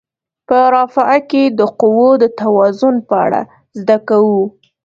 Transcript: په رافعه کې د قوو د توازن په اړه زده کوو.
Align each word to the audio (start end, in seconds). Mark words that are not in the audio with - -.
په 0.47 0.57
رافعه 0.73 1.19
کې 1.29 1.43
د 1.59 1.61
قوو 1.79 2.09
د 2.23 2.25
توازن 2.39 2.95
په 3.07 3.15
اړه 3.25 3.41
زده 3.79 3.97
کوو. 4.07 4.43